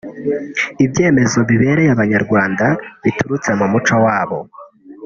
[0.85, 2.65] ibyemezo bibereye Abanyarwanda
[3.03, 4.39] biturutse mu muco wabo